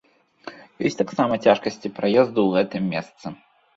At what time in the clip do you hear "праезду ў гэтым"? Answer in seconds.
1.99-2.83